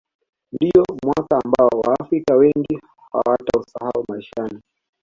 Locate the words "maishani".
4.09-4.59